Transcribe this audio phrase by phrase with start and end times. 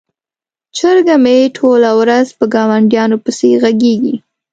[0.77, 4.15] چرګه مې ټوله ورځ په ګاونډیانو پسې غږیږي.